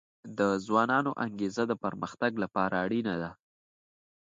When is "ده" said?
3.21-3.31